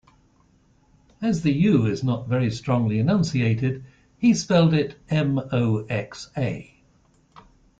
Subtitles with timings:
[1.21, 3.83] As the u is not very strongly enunciated,
[4.17, 6.59] he spelled it "Moxa".